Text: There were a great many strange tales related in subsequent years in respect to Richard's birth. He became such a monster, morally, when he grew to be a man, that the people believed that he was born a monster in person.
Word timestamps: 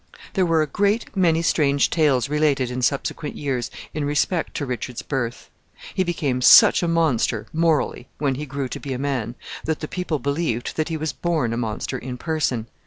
There 0.33 0.47
were 0.47 0.63
a 0.63 0.65
great 0.65 1.15
many 1.15 1.43
strange 1.43 1.91
tales 1.91 2.27
related 2.27 2.71
in 2.71 2.81
subsequent 2.81 3.35
years 3.35 3.69
in 3.93 4.03
respect 4.03 4.55
to 4.55 4.65
Richard's 4.65 5.03
birth. 5.03 5.51
He 5.93 6.03
became 6.03 6.41
such 6.41 6.81
a 6.81 6.87
monster, 6.87 7.45
morally, 7.53 8.07
when 8.17 8.33
he 8.33 8.47
grew 8.47 8.67
to 8.69 8.79
be 8.79 8.93
a 8.93 8.97
man, 8.97 9.35
that 9.63 9.79
the 9.79 9.87
people 9.87 10.17
believed 10.17 10.75
that 10.75 10.89
he 10.89 10.97
was 10.97 11.13
born 11.13 11.53
a 11.53 11.57
monster 11.57 11.99
in 11.99 12.17
person. 12.17 12.65